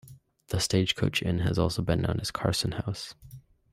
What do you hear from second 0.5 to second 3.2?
Stagecoach Inn has also been known as Carson House.